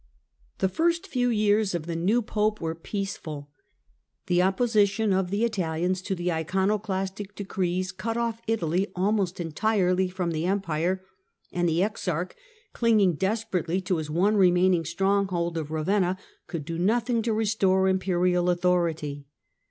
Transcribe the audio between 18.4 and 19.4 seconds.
authority.